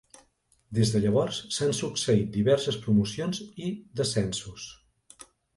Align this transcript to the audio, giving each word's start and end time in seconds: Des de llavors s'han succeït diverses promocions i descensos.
Des 0.77 0.93
de 0.93 1.01
llavors 1.03 1.41
s'han 1.57 1.75
succeït 1.81 2.33
diverses 2.37 2.79
promocions 2.87 3.45
i 3.69 3.71
descensos. 4.03 4.67